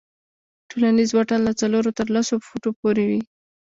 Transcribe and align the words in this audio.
ټولنیز 0.69 1.09
واټن 1.13 1.39
له 1.47 1.53
څلورو 1.61 1.91
تر 1.99 2.07
لسو 2.15 2.35
فوټو 2.47 2.69
پورې 2.79 3.03
وي. 3.09 3.21